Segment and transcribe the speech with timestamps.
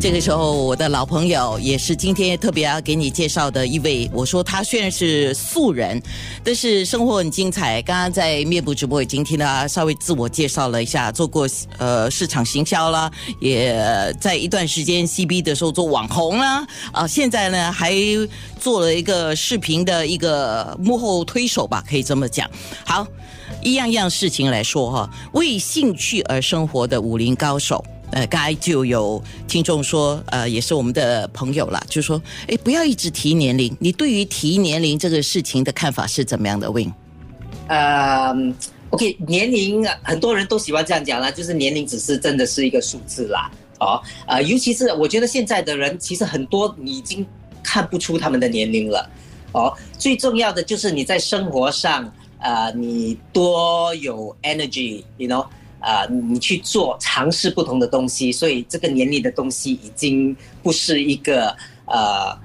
[0.00, 4.10] 这个时候，我的老朋友也是今天特别要给你介绍的一位。
[4.14, 6.00] 我说他虽然是素人，
[6.42, 7.82] 但是生活很精彩。
[7.82, 13.10] 刚刚在面部直播已经听他稍微自我介绍了一下，做过呃市场行销啦，
[13.40, 13.76] 也
[14.18, 17.94] 在一段时间 CB 的时候做网红啦，啊，现在呢还
[18.58, 22.50] 做了一个视频的一个幕后推手吧，可以这么讲。
[22.86, 23.06] 好，
[23.62, 27.84] 一样样事情来说哈，为兴趣而生活的武林高手。
[28.12, 33.76] 呃，刚才就有听众说，呃，也是我们的朋友了，就说，哎，不要一直提年龄。
[33.78, 36.92] 你对于提年龄这个事情的看法是怎么样的？Win？
[37.68, 38.34] 呃
[38.90, 43.48] ，OK，年龄很多人都喜欢这样讲啦，就是年龄只是真的是一个数字啦。
[43.78, 47.24] 哦，呃，尤其是我觉得现在的人，其实很多已经
[47.62, 49.08] 看不出他们的年龄了。
[49.52, 55.46] 哦，最重要的就是你在生活上，呃，你多有 energy，you know。
[55.80, 62.38] 啊，你去做尝试不同的东西，所以这个年龄的东西已经不是一个呃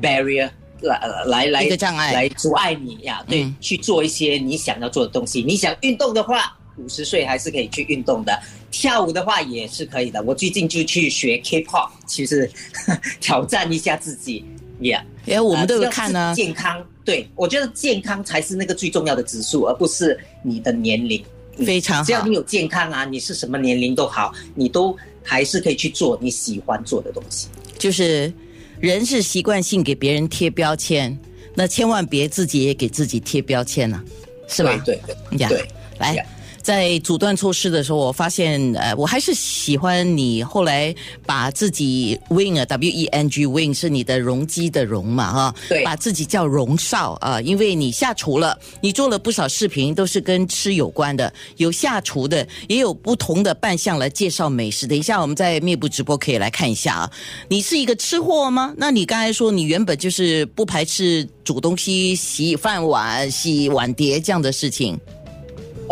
[0.00, 0.48] barrier
[0.80, 3.24] 来来来一个障碍来阻碍你呀。
[3.26, 5.42] 对，去做一些你想要做的东西。
[5.42, 8.38] 你想运动的话，五十岁还是可以去运动的。
[8.70, 10.22] 跳舞的话也是可以的。
[10.22, 12.50] 我最近就去学 K-pop，其实
[13.20, 14.44] 挑战一下自己。
[14.80, 16.32] Yeah，哎，我们都有看呢。
[16.34, 21.24] 健康，对我觉得健康才是那个最重要的指数，而不是你的年龄。
[21.58, 27.48] 非常好，只要你有健康啊，你是什么年龄都好，你都还是可以去做你喜欢做的东西。
[27.78, 28.32] 就是
[28.80, 31.18] 人是习惯性给别人贴标签，
[31.54, 34.02] 那千万别自己也给自己贴标签了，
[34.48, 34.80] 是吧？
[34.84, 35.64] 对对对，
[35.98, 36.26] 来。
[36.62, 40.94] 在阻断措施的时候，我发现，呃，我还是喜欢你后来
[41.26, 54.86] 把自己 wing 啊，W E N G wing 是你的容积的容嘛，哈，对，把自己叫容少啊，因为你下厨了，你做了不少视频，都是跟吃有关的，有下厨的，也有不同的扮相来介绍美食。
[54.86, 57.10] 等一下我们在面部直播可以来看一下啊，
[57.48, 58.72] 你是一个吃货吗？
[58.76, 64.96] 那你刚才说你原本就是不排斥煮东西、洗饭碗、洗碗碟这样的事情。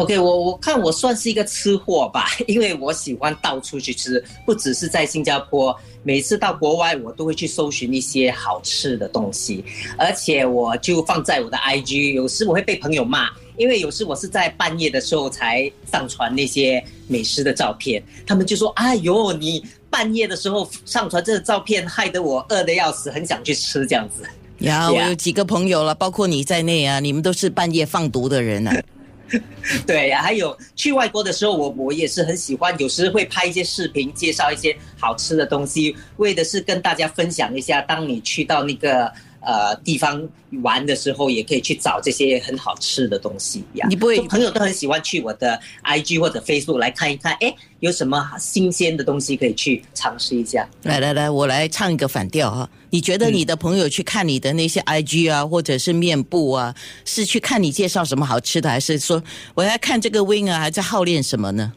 [0.03, 9.65] OK，我我看我算是一个吃货吧， 因为我喜欢到处去吃，不只是在新加坡，每次到国外我都会去搜寻一些好吃的东西，
[9.99, 24.23] 而且我就放在我的 IG，有时我会被朋友骂，因为有时我是在半夜的时候才上传那些美食的照片，他们就说：“哎呦，你半夜的时候上传这个照片，害得我饿得要死，很想去吃这样子。”
[24.61, 28.83] 呀，我有几个朋友了，包括你在内啊，你们都是半夜放毒的人啊。
[29.87, 37.81] 对呀，还有去外国的时候，我我也是很喜欢，有时会拍一些视频，介绍一些好吃的东西，为的是跟大家分享一下。
[37.83, 39.13] 当你去到那个。
[39.41, 40.27] 呃，地方
[40.63, 43.87] 玩的时候也可以去找这些很好吃的东西呀。
[43.89, 50.69] 你不会，朋友都很喜欢去我的 IG 或者 Facebook 来看一看，哎，有什么新鲜的东西可以去尝试一下。
[50.83, 52.69] 来来来，我来唱一个反调哈。
[52.91, 56.75] 你觉得你的朋友去看你的那些 IG 啊，或者是面部啊，
[57.05, 59.23] 是去看你介绍什么好吃的，还是说
[59.55, 61.73] 我要看这个 Win 啊，还在好练什么呢？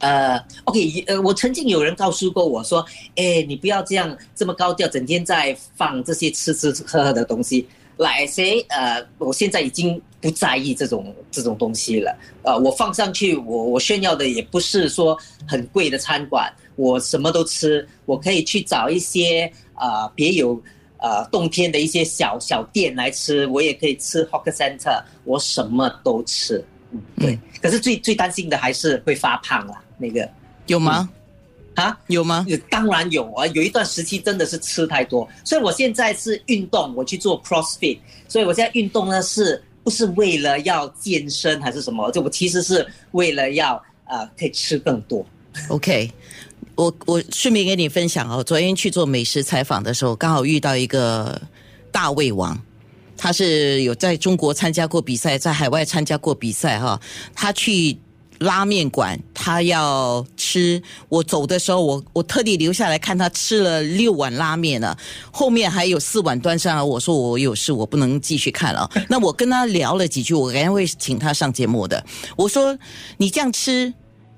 [0.00, 2.84] 呃，OK，呃，我曾经有人告诉过我说，
[3.16, 7.66] 哎，你不要这样这么高调，整天在放这些吃吃喝喝的东西。
[7.98, 8.60] 来谁？
[8.70, 12.16] 呃，我现在已经不在意这种这种东西了。
[12.42, 15.14] 呃，我放上去，我我炫耀的也不是说
[15.46, 20.58] 很贵的餐馆，我什么都吃，我可以去找一些呃别有
[20.96, 26.64] 呃洞天的一些小小店来吃，我也可以吃 Hawker Center，我什么都吃。
[26.92, 27.38] 嗯，对。
[27.60, 29.82] 可是最最担心的还是会发胖啊。
[29.98, 30.28] 那个
[30.66, 31.08] 有吗？
[31.76, 32.44] 啊，有吗？
[32.68, 33.46] 当然有啊！
[33.48, 42.10] 有一段时期真的是吃太多，所以我现在是运动，我去做 CrossFit，所以我现在运动呢，是不是为了要健身还是什么？
[42.10, 45.24] 就我其实是为了要呃，可以吃更多。
[45.68, 46.10] OK，
[46.74, 51.40] 我我顺便跟你分享哦，昨天去做美食采访的时候，刚好遇到一个
[51.92, 52.60] 大胃王，
[53.22, 56.98] 他是有在中国参加过比赛，在海外参加过比赛哈，
[57.34, 57.98] 他去。
[58.40, 60.82] 拉面馆，他要吃。
[61.10, 64.96] 我走的时候，我我特地留下来看他吃了六碗拉面呢，
[65.30, 66.82] 后面还有四碗端上来。
[66.82, 68.90] 我说我有事，我不能继续看了。
[69.10, 72.02] 那我跟他聊了几句，我肯定会请他上节目的。
[72.34, 72.78] 我说
[73.18, 73.92] 你这样吃，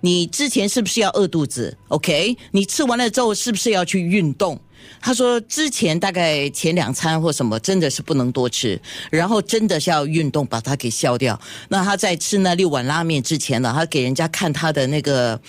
[0.05, 4.61] 你之前是不是要饿肚子？OK，你吃完了之后是不是要去运动？
[5.01, 11.41] 他说：“之前大概前两餐或什么真的是不能多吃，然后真的是要运动把它给消掉。
[11.69, 15.41] 那他在吃那六碗拉面之前呢，他给人家看他的那个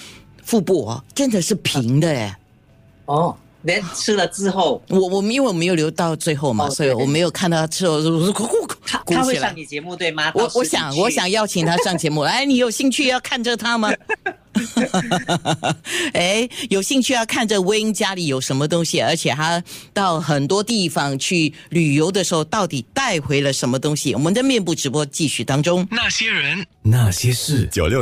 [0.43, 2.37] 腹部哦，真的是平的哎。
[3.05, 8.01] 哦，连吃了之后，我我们因为我没有留到最后嘛，哦所以我没有看到他吃了，
[8.85, 9.55] 他鼓起来他会上。
[9.55, 10.31] 你节目对吗？
[10.35, 13.91] 我我想我想邀请他上节目， 哎，你有兴趣要看着他吗？
[16.13, 19.63] 哎，有兴趣要看着 Wayne 家里有什么东西，而且他
[19.93, 24.13] 到很多地方去旅游的时候，到底带回了什么东西？
[24.13, 25.87] 我们的面部直播继续当中。
[25.91, 28.01] 那些人，那些事，九六。